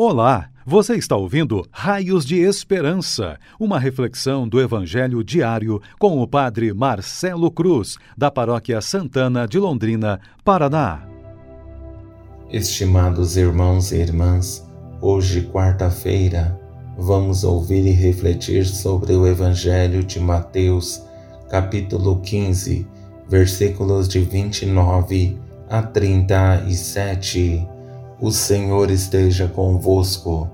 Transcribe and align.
Olá, 0.00 0.48
você 0.64 0.94
está 0.94 1.16
ouvindo 1.16 1.66
Raios 1.72 2.24
de 2.24 2.36
Esperança, 2.36 3.36
uma 3.58 3.80
reflexão 3.80 4.46
do 4.46 4.60
Evangelho 4.60 5.24
diário 5.24 5.82
com 5.98 6.22
o 6.22 6.28
Padre 6.28 6.72
Marcelo 6.72 7.50
Cruz, 7.50 7.96
da 8.16 8.30
Paróquia 8.30 8.80
Santana 8.80 9.44
de 9.48 9.58
Londrina, 9.58 10.20
Paraná. 10.44 11.02
Estimados 12.48 13.36
irmãos 13.36 13.90
e 13.90 13.96
irmãs, 13.96 14.64
hoje, 15.00 15.50
quarta-feira, 15.52 16.56
vamos 16.96 17.42
ouvir 17.42 17.84
e 17.84 17.90
refletir 17.90 18.66
sobre 18.66 19.14
o 19.14 19.26
Evangelho 19.26 20.04
de 20.04 20.20
Mateus, 20.20 21.02
capítulo 21.50 22.20
15, 22.20 22.86
versículos 23.28 24.08
de 24.08 24.20
29 24.20 25.36
a 25.68 25.82
37 25.82 27.66
o 28.20 28.32
Senhor 28.32 28.90
esteja 28.90 29.46
convosco, 29.46 30.50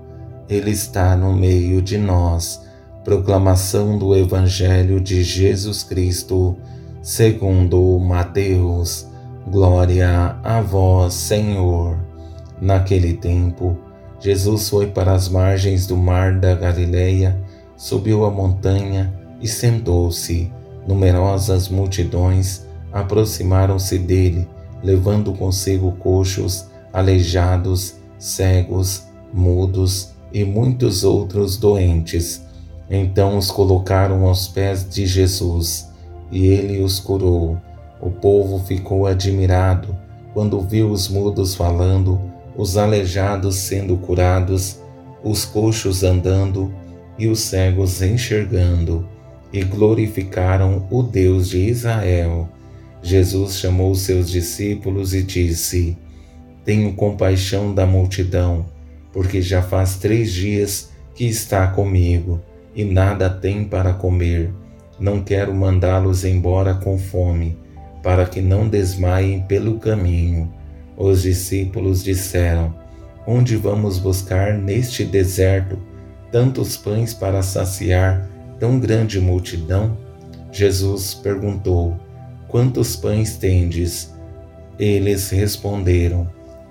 Ele 0.47 0.69
está 0.69 1.15
no 1.15 1.33
meio 1.33 1.81
de 1.81 1.97
nós. 1.97 2.61
Proclamação 3.03 3.97
do 3.97 4.15
Evangelho 4.15 4.99
de 4.99 5.23
Jesus 5.23 5.83
Cristo, 5.83 6.55
segundo 7.01 7.99
Mateus. 7.99 9.07
Glória 9.47 10.35
a 10.43 10.61
vós, 10.61 11.13
Senhor. 11.13 11.97
Naquele 12.61 13.13
tempo, 13.13 13.77
Jesus 14.19 14.69
foi 14.69 14.87
para 14.87 15.13
as 15.13 15.27
margens 15.27 15.87
do 15.87 15.97
mar 15.97 16.39
da 16.39 16.53
Galileia, 16.53 17.39
subiu 17.75 18.25
a 18.25 18.31
montanha 18.31 19.13
e 19.41 19.47
sentou-se. 19.47 20.51
Numerosas 20.87 21.67
multidões 21.67 22.65
aproximaram-se 22.93 23.97
dele, 23.97 24.47
levando 24.83 25.33
consigo 25.33 25.91
coxos, 25.93 26.67
aleijados, 26.95 27.95
cegos, 28.17 29.03
mudos 29.33 30.11
e 30.31 30.45
muitos 30.45 31.03
outros 31.03 31.57
doentes. 31.57 32.41
Então 32.89 33.37
os 33.37 33.51
colocaram 33.51 34.25
aos 34.25 34.47
pés 34.47 34.87
de 34.89 35.05
Jesus 35.05 35.89
e 36.31 36.47
ele 36.47 36.81
os 36.81 36.97
curou. 36.97 37.57
O 37.99 38.09
povo 38.09 38.63
ficou 38.65 39.05
admirado 39.05 39.93
quando 40.33 40.61
viu 40.61 40.89
os 40.89 41.09
mudos 41.09 41.53
falando, 41.53 42.17
os 42.55 42.77
aleijados 42.77 43.55
sendo 43.55 43.97
curados, 43.97 44.79
os 45.21 45.43
coxos 45.43 46.01
andando 46.01 46.73
e 47.19 47.27
os 47.27 47.41
cegos 47.41 48.01
enxergando, 48.01 49.05
e 49.51 49.63
glorificaram 49.63 50.87
o 50.89 51.03
Deus 51.03 51.49
de 51.49 51.57
Israel. 51.57 52.47
Jesus 53.01 53.57
chamou 53.57 53.93
seus 53.95 54.29
discípulos 54.29 55.13
e 55.13 55.21
disse: 55.21 55.97
tenho 56.65 56.93
compaixão 56.93 57.73
da 57.73 57.85
multidão, 57.85 58.65
porque 59.13 59.41
já 59.41 59.61
faz 59.61 59.95
três 59.95 60.33
dias 60.33 60.89
que 61.13 61.25
está 61.25 61.67
comigo 61.67 62.41
e 62.75 62.83
nada 62.83 63.29
tem 63.29 63.63
para 63.63 63.93
comer. 63.93 64.51
Não 64.99 65.21
quero 65.21 65.53
mandá-los 65.53 66.25
embora 66.25 66.73
com 66.73 66.97
fome, 66.97 67.57
para 68.01 68.25
que 68.25 68.41
não 68.41 68.67
desmaiem 68.67 69.43
pelo 69.43 69.79
caminho. 69.79 70.51
Os 70.97 71.21
discípulos 71.21 72.03
disseram: 72.03 72.73
Onde 73.27 73.55
vamos 73.55 73.99
buscar 73.99 74.57
neste 74.57 75.03
deserto 75.03 75.77
tantos 76.31 76.75
pães 76.75 77.13
para 77.13 77.41
saciar 77.41 78.27
tão 78.59 78.79
grande 78.79 79.19
multidão? 79.19 79.97
Jesus 80.51 81.13
perguntou: 81.13 81.97
Quantos 82.47 82.95
pães 82.95 83.37
tendes? 83.37 84.13
Eles 84.79 85.29
responderam: 85.29 86.34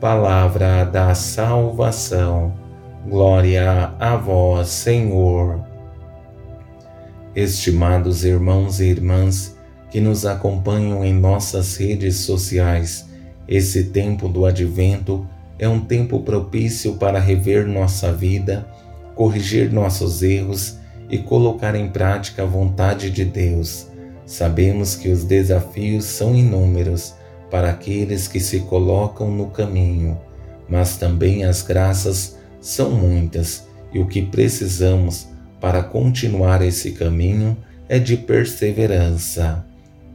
palavra 0.00 0.82
da 0.84 1.14
salvação. 1.14 2.54
Glória 3.06 3.92
a 4.00 4.16
vós, 4.16 4.68
Senhor. 4.68 5.60
Estimados 7.36 8.24
irmãos 8.24 8.80
e 8.80 8.86
irmãs 8.86 9.58
que 9.90 10.00
nos 10.00 10.24
acompanham 10.24 11.04
em 11.04 11.12
nossas 11.12 11.76
redes 11.76 12.16
sociais, 12.16 13.08
esse 13.46 13.84
tempo 13.84 14.26
do 14.26 14.46
advento 14.46 15.26
é 15.58 15.68
um 15.68 15.80
tempo 15.80 16.20
propício 16.20 16.94
para 16.94 17.20
rever 17.20 17.66
nossa 17.66 18.10
vida, 18.10 18.66
corrigir 19.14 19.70
nossos 19.70 20.22
erros 20.22 20.78
e 21.10 21.18
colocar 21.18 21.74
em 21.74 21.88
prática 21.88 22.42
a 22.42 22.46
vontade 22.46 23.10
de 23.10 23.24
Deus. 23.24 23.86
Sabemos 24.24 24.94
que 24.96 25.10
os 25.10 25.24
desafios 25.24 26.06
são 26.06 26.34
inúmeros 26.34 27.19
para 27.50 27.70
aqueles 27.70 28.28
que 28.28 28.40
se 28.40 28.60
colocam 28.60 29.30
no 29.30 29.46
caminho, 29.46 30.18
mas 30.68 30.96
também 30.96 31.44
as 31.44 31.62
graças 31.62 32.38
são 32.60 32.90
muitas 32.90 33.66
e 33.92 33.98
o 33.98 34.06
que 34.06 34.22
precisamos 34.22 35.28
para 35.60 35.82
continuar 35.82 36.62
esse 36.62 36.92
caminho 36.92 37.56
é 37.88 37.98
de 37.98 38.16
perseverança. 38.16 39.64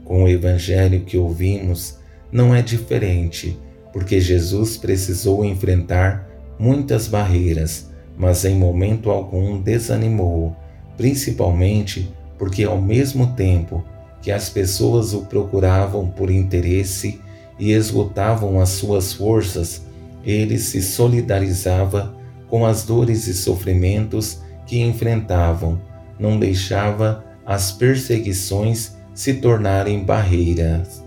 Com 0.03 0.23
o 0.23 0.29
evangelho 0.29 1.01
que 1.01 1.17
ouvimos, 1.17 1.97
não 2.31 2.55
é 2.55 2.61
diferente, 2.61 3.59
porque 3.91 4.19
Jesus 4.21 4.77
precisou 4.77 5.43
enfrentar 5.43 6.27
muitas 6.57 7.07
barreiras, 7.07 7.89
mas 8.17 8.45
em 8.45 8.55
momento 8.55 9.09
algum 9.09 9.61
desanimou, 9.61 10.55
principalmente 10.95 12.11
porque, 12.37 12.63
ao 12.63 12.81
mesmo 12.81 13.27
tempo 13.35 13.83
que 14.21 14.31
as 14.31 14.49
pessoas 14.49 15.13
o 15.13 15.21
procuravam 15.21 16.07
por 16.07 16.29
interesse 16.29 17.19
e 17.57 17.71
esgotavam 17.71 18.59
as 18.59 18.69
suas 18.69 19.13
forças, 19.13 19.85
ele 20.23 20.57
se 20.57 20.81
solidarizava 20.81 22.15
com 22.49 22.65
as 22.65 22.83
dores 22.83 23.27
e 23.27 23.33
sofrimentos 23.33 24.41
que 24.65 24.81
enfrentavam, 24.81 25.79
não 26.19 26.39
deixava 26.39 27.23
as 27.45 27.71
perseguições 27.71 28.95
se 29.13 29.35
tornarem 29.35 30.03
barreiras. 30.03 31.03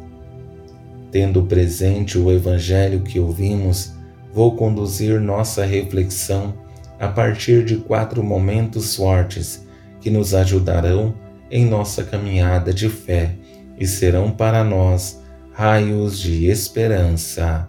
Tendo 1.11 1.43
presente 1.43 2.19
o 2.19 2.31
Evangelho 2.31 3.01
que 3.01 3.19
ouvimos, 3.19 3.93
vou 4.33 4.55
conduzir 4.55 5.21
nossa 5.21 5.65
reflexão 5.65 6.55
a 7.01 7.09
partir 7.09 7.65
de 7.65 7.77
quatro 7.77 8.23
momentos 8.23 8.95
fortes 8.97 9.67
que 10.01 10.11
nos 10.11 10.35
ajudarão 10.35 11.15
em 11.51 11.65
nossa 11.65 12.05
caminhada 12.05 12.73
de 12.73 12.89
fé 12.89 13.35
e 13.79 13.87
serão 13.87 14.31
para 14.31 14.63
nós 14.63 15.21
raios 15.59 16.21
de 16.21 16.47
esperança. 16.49 17.67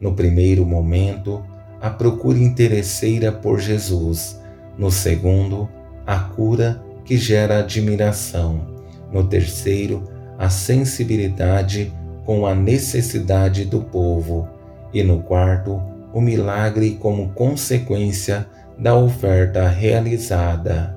No 0.00 0.14
primeiro 0.14 0.64
momento, 0.64 1.44
a 1.80 1.90
procura 1.90 2.38
interesseira 2.38 3.32
por 3.32 3.58
Jesus. 3.58 4.40
No 4.78 4.92
segundo, 4.92 5.68
a 6.06 6.20
cura 6.20 6.80
que 7.04 7.16
gera 7.16 7.58
admiração. 7.58 8.64
No 9.10 9.24
terceiro, 9.24 10.04
a 10.38 10.48
sensibilidade 10.48 11.92
com 12.24 12.46
a 12.46 12.54
necessidade 12.54 13.64
do 13.64 13.80
povo. 13.80 14.48
E 14.94 15.02
no 15.02 15.20
quarto, 15.24 15.82
o 16.14 16.20
milagre 16.20 16.92
como 16.92 17.30
consequência 17.30 18.46
da 18.78 18.94
oferta 18.94 19.68
realizada. 19.68 20.96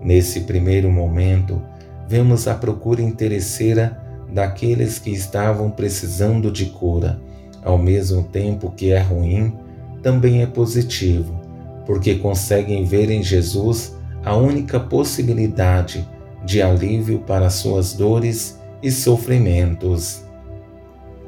Nesse 0.00 0.42
primeiro 0.42 0.92
momento, 0.92 1.60
vemos 2.06 2.46
a 2.46 2.54
procura 2.54 3.02
interesseira 3.02 4.00
daqueles 4.32 4.98
que 4.98 5.10
estavam 5.10 5.70
precisando 5.70 6.50
de 6.50 6.66
cura. 6.66 7.20
Ao 7.62 7.78
mesmo 7.78 8.24
tempo 8.24 8.72
que 8.76 8.90
é 8.90 9.00
ruim, 9.00 9.54
também 10.02 10.42
é 10.42 10.46
positivo, 10.46 11.40
porque 11.86 12.16
conseguem 12.16 12.84
ver 12.84 13.10
em 13.10 13.22
Jesus 13.22 13.94
a 14.24 14.34
única 14.34 14.80
possibilidade 14.80 16.08
de 16.44 16.60
alívio 16.60 17.20
para 17.20 17.50
suas 17.50 17.92
dores 17.92 18.58
e 18.82 18.90
sofrimentos. 18.90 20.24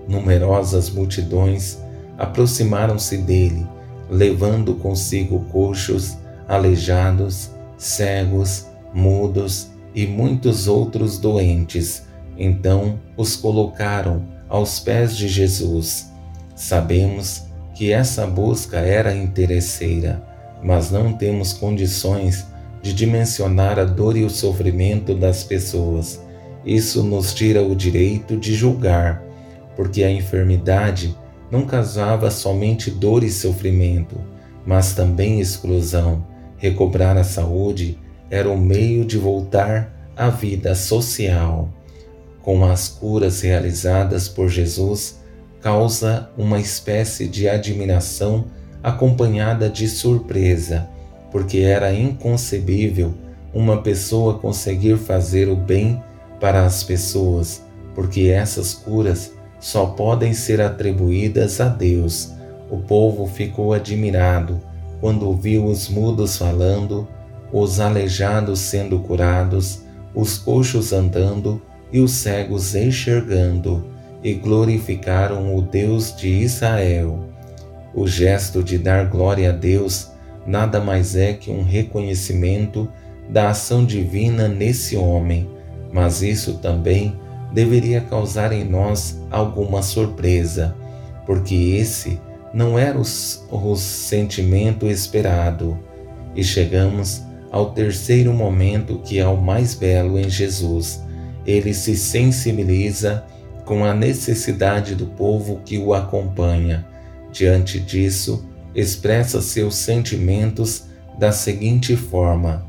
Numerosas 0.09 0.91
multidões 0.91 1.79
aproximaram-se 2.19 3.19
dele, 3.19 3.67
levando 4.11 4.75
consigo 4.75 5.41
coxos, 5.53 6.17
aleijados, 6.49 7.51
cegos, 7.77 8.67
mudos 8.93 9.69
e 9.95 10.07
muitos 10.07 10.67
outros 10.67 11.19
doentes 11.19 12.03
então 12.37 12.99
os 13.17 13.37
colocaram 13.37 14.23
aos 14.49 14.81
pés 14.81 15.17
de 15.17 15.29
Jesus. 15.29 16.11
Sabemos 16.55 17.45
que 17.75 17.93
essa 17.93 18.27
busca 18.27 18.79
era 18.79 19.15
interesseira, 19.15 20.23
mas 20.63 20.91
não 20.91 21.13
temos 21.13 21.53
condições 21.53 22.47
de 22.81 22.93
dimensionar 22.93 23.79
a 23.79 23.85
dor 23.85 24.17
e 24.17 24.25
o 24.25 24.31
sofrimento 24.31 25.15
das 25.15 25.43
pessoas. 25.43 26.23
Isso 26.65 27.03
nos 27.03 27.35
tira 27.35 27.63
o 27.63 27.75
direito 27.75 28.37
de 28.37 28.55
julgar, 28.55 29.23
porque 29.75 30.05
a 30.05 30.11
enfermidade 30.11 31.17
não 31.51 31.67
causava 31.67 32.31
somente 32.31 32.91
dor 32.91 33.23
e 33.25 33.31
sofrimento, 33.31 34.17
mas 34.67 34.95
também 34.95 35.41
exclusão. 35.41 36.27
Recobrar 36.57 37.17
a 37.17 37.25
saúde 37.25 37.99
era 38.31 38.51
o 38.51 38.57
meio 38.57 39.05
de 39.05 39.19
voltar 39.19 40.11
à 40.17 40.31
vida 40.31 40.75
social. 40.75 41.69
Com 42.45 42.63
as 42.63 42.91
curas 42.91 43.41
realizadas 43.41 44.29
por 44.29 44.51
Jesus, 44.51 45.19
causa 45.63 46.29
uma 46.37 46.61
espécie 46.61 47.27
de 47.27 47.49
admiração 47.49 48.45
acompanhada 48.83 49.71
de 49.71 49.89
surpresa, 49.89 50.87
porque 51.33 51.61
era 51.61 51.95
inconcebível 51.95 53.15
uma 53.55 53.81
pessoa 53.81 54.39
conseguir 54.39 54.99
fazer 54.99 55.49
o 55.49 55.57
bem 55.57 56.03
para 56.39 56.67
as 56.67 56.83
pessoas, 56.83 57.63
porque 57.95 58.29
essas 58.29 58.75
curas 58.75 59.33
só 59.59 59.87
podem 59.87 60.35
ser 60.35 60.61
atribuídas 60.61 61.63
a 61.63 61.69
Deus. 61.69 62.31
O 62.71 62.77
povo 62.77 63.27
ficou 63.27 63.73
admirado 63.73 64.61
quando 65.01 65.35
viu 65.35 65.65
os 65.65 65.89
mudos 65.89 66.37
falando, 66.37 67.09
os 67.51 67.81
aleijados 67.81 68.59
sendo 68.59 68.99
curados, 68.99 69.81
os 70.15 70.37
coxos 70.37 70.93
andando 70.93 71.63
e 71.95 72.01
os 72.01 72.11
cegos 72.11 72.75
enxergando, 72.75 73.85
e 74.21 74.35
glorificaram 74.35 75.55
o 75.55 75.63
Deus 75.63 76.13
de 76.17 76.29
Israel. 76.29 77.29
O 77.95 78.09
gesto 78.09 78.65
de 78.65 78.79
dar 78.79 79.05
glória 79.09 79.51
a 79.51 79.53
Deus 79.53 80.11
nada 80.45 80.81
mais 80.81 81.15
é 81.15 81.35
que 81.35 81.53
um 81.53 81.63
reconhecimento 81.63 82.91
da 83.31 83.51
ação 83.51 83.85
divina 83.85 84.49
nesse 84.49 84.97
homem, 84.97 85.49
mas 85.93 86.21
isso 86.21 86.55
também 86.55 87.17
deveria 87.53 88.01
causar 88.01 88.53
em 88.53 88.65
nós 88.65 89.23
alguma 89.31 89.81
surpresa, 89.81 90.75
porque 91.25 91.55
esse 91.55 92.21
não 92.53 92.77
era 92.77 92.99
o, 92.99 93.03
o 93.03 93.77
sentimento 93.77 94.89
esperado. 94.89 95.79
E 96.35 96.43
chegamos 96.43 97.23
ao 97.53 97.71
terceiro 97.71 98.33
momento, 98.33 98.99
que 98.99 99.21
é 99.21 99.27
o 99.29 99.37
mais 99.37 99.75
belo 99.75 100.19
em 100.19 100.29
Jesus. 100.29 101.05
Ele 101.47 101.75
se 101.75 101.97
sensibiliza 101.97 103.25
com 103.65 103.85
a 103.85 103.95
necessidade 103.95 104.95
do 104.95 105.07
povo 105.07 105.61
que 105.65 105.79
o 105.79 105.95
acompanha 105.95 106.87
Diante 107.35 107.81
disso, 107.81 108.47
expressa 108.77 109.43
seus 109.43 109.75
sentimentos 109.75 110.85
da 111.19 111.33
seguinte 111.33 111.97
forma: 111.97 112.65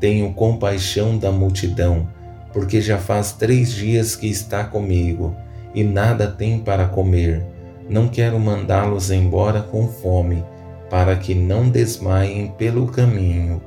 Tenho 0.00 0.32
compaixão 0.32 1.18
da 1.18 1.30
multidão, 1.30 2.08
porque 2.50 2.80
já 2.80 2.96
faz 2.96 3.32
três 3.32 3.70
dias 3.70 4.16
que 4.16 4.26
está 4.26 4.64
comigo 4.64 5.36
e 5.74 5.84
nada 5.84 6.26
tem 6.26 6.58
para 6.58 6.86
comer. 6.86 7.44
Não 7.90 8.08
quero 8.08 8.40
mandá-los 8.40 9.10
embora 9.10 9.60
com 9.60 9.86
fome, 9.86 10.42
para 10.88 11.14
que 11.14 11.34
não 11.34 11.68
desmaiem 11.68 12.48
pelo 12.56 12.86
caminho. 12.86 13.60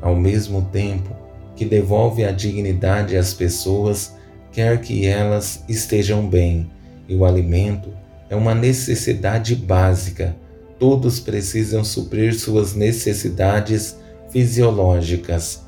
Ao 0.00 0.14
mesmo 0.14 0.62
tempo 0.70 1.16
que 1.60 1.66
devolve 1.66 2.24
a 2.24 2.32
dignidade 2.32 3.18
às 3.18 3.34
pessoas, 3.34 4.16
quer 4.50 4.80
que 4.80 5.06
elas 5.06 5.62
estejam 5.68 6.26
bem, 6.26 6.70
e 7.06 7.14
o 7.14 7.22
alimento 7.22 7.92
é 8.30 8.34
uma 8.34 8.54
necessidade 8.54 9.54
básica. 9.54 10.34
Todos 10.78 11.20
precisam 11.20 11.84
suprir 11.84 12.34
suas 12.34 12.72
necessidades 12.72 13.98
fisiológicas. 14.30 15.60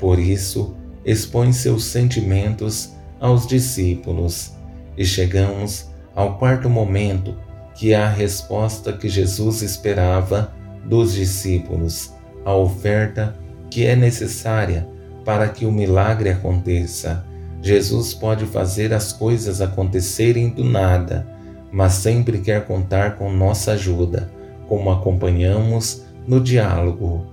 Por 0.00 0.18
isso, 0.18 0.74
expõe 1.04 1.52
seus 1.52 1.84
sentimentos 1.84 2.90
aos 3.20 3.46
discípulos. 3.46 4.50
E 4.98 5.04
chegamos 5.04 5.86
ao 6.12 6.38
quarto 6.38 6.68
momento, 6.68 7.36
que 7.76 7.92
é 7.92 7.96
a 7.96 8.10
resposta 8.10 8.92
que 8.92 9.08
Jesus 9.08 9.62
esperava 9.62 10.52
dos 10.84 11.14
discípulos, 11.14 12.12
a 12.44 12.52
oferta 12.52 13.38
que 13.70 13.86
é 13.86 13.94
necessária 13.94 14.95
para 15.26 15.46
que 15.50 15.66
o 15.66 15.72
milagre 15.72 16.30
aconteça. 16.30 17.26
Jesus 17.60 18.14
pode 18.14 18.46
fazer 18.46 18.94
as 18.94 19.12
coisas 19.12 19.60
acontecerem 19.60 20.48
do 20.48 20.64
nada 20.64 21.36
mas 21.76 21.92
sempre 21.92 22.38
quer 22.38 22.64
contar 22.66 23.16
com 23.16 23.30
nossa 23.30 23.72
ajuda, 23.72 24.32
como 24.66 24.90
acompanhamos 24.90 26.04
no 26.26 26.40
diálogo. 26.40 27.26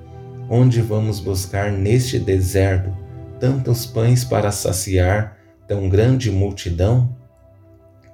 Onde 0.50 0.82
vamos 0.82 1.22
buscar 1.22 1.72
neste 1.72 2.20
deserto 2.20 2.94
tantos 3.40 3.86
pães 3.86 4.26
para 4.26 4.52
saciar 4.52 5.38
tão 5.66 5.88
grande 5.88 6.30
multidão? 6.30 7.16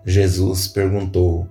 Jesus 0.06 0.68
perguntou: 0.68 1.48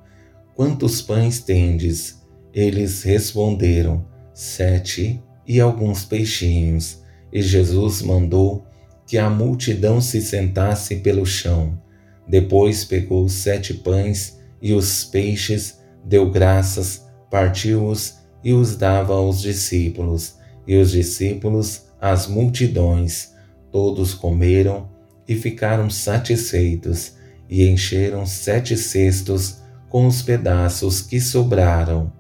Quantos 0.55 1.03
pães 1.03 1.41
tendes? 1.41 2.23
Eles 2.55 3.03
responderam: 3.03 4.05
Sete 4.33 5.21
e 5.45 5.61
alguns 5.61 6.05
peixinhos. 6.05 6.98
E 7.33 7.43
Jesus 7.43 8.03
mandou 8.03 8.65
que 9.07 9.19
a 9.19 9.29
multidão 9.31 10.01
se 10.01 10.21
sentasse 10.21 10.97
pelo 10.97 11.25
chão. 11.25 11.81
Depois 12.27 12.85
pegou 12.85 13.29
sete 13.29 13.73
pães 13.75 14.39
e 14.61 14.73
os 14.73 15.05
peixes, 15.05 15.79
deu 16.05 16.31
graças, 16.31 17.07
partiu-os 17.31 18.19
e 18.45 18.53
os 18.53 18.77
dava 18.77 19.15
aos 19.15 19.41
discípulos, 19.41 20.37
e 20.67 20.77
os 20.77 20.91
discípulos 20.91 21.85
às 22.01 22.27
multidões. 22.27 23.35
Todos 23.73 24.15
comeram 24.15 24.89
e 25.27 25.35
ficaram 25.35 25.91
satisfeitos, 25.91 27.15
e 27.49 27.67
encheram 27.67 28.27
sete 28.27 28.77
cestos 28.77 29.63
com 29.89 30.07
os 30.07 30.21
pedaços 30.21 31.01
que 31.01 31.21
sobraram. 31.21 32.13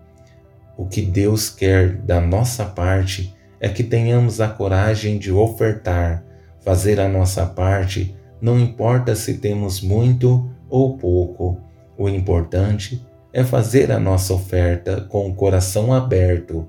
O 0.77 0.87
que 0.87 1.03
Deus 1.03 1.51
quer 1.51 1.97
da 1.97 2.21
nossa 2.21 2.65
parte 2.65 3.35
é 3.61 3.69
que 3.69 3.83
tenhamos 3.83 4.41
a 4.41 4.49
coragem 4.49 5.19
de 5.19 5.33
ofertar, 5.33 6.25
fazer 6.61 7.01
a 7.01 7.09
nossa 7.09 7.47
parte, 7.47 8.15
não 8.41 8.59
importa 8.59 9.15
se 9.15 9.39
temos 9.39 9.81
muito 9.81 10.49
ou 10.69 10.97
pouco 10.97 11.69
o 11.99 12.09
importante 12.09 13.05
é 13.33 13.43
fazer 13.43 13.91
a 13.91 13.99
nossa 13.99 14.33
oferta 14.33 15.01
com 15.01 15.29
o 15.29 15.35
coração 15.35 15.93
aberto. 15.93 16.69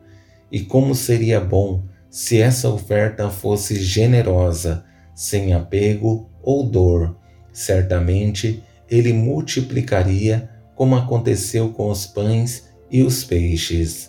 E 0.51 0.61
como 0.61 0.95
seria 0.95 1.39
bom 1.39 1.83
se 2.09 2.41
essa 2.41 2.67
oferta 2.67 3.29
fosse 3.29 3.75
generosa, 3.75 4.83
sem 5.13 5.53
apego 5.53 6.27
ou 6.41 6.67
dor. 6.67 7.15
Certamente 7.53 8.63
ele 8.89 9.13
multiplicaria, 9.13 10.49
como 10.75 10.95
aconteceu 10.95 11.69
com 11.69 11.91
os 11.91 12.07
pães 12.07 12.67
e 12.89 13.03
os 13.03 13.23
peixes. 13.23 14.08